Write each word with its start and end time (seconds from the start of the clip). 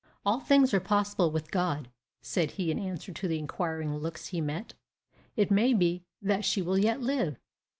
"All 0.25 0.39
things 0.39 0.73
are 0.73 0.79
possible 0.79 1.29
with 1.29 1.51
God," 1.51 1.87
said 2.23 2.49
he, 2.53 2.71
in 2.71 2.79
answer 2.79 3.13
to 3.13 3.27
the 3.27 3.37
inquiring 3.37 3.95
looks 3.97 4.29
he 4.29 4.41
met, 4.41 4.73
"and 4.73 4.73
it 5.35 5.51
may 5.51 5.75
be 5.75 6.01
that 6.23 6.43
she 6.43 6.59
will 6.59 6.79
yet 6.79 7.01
live." 7.01 7.37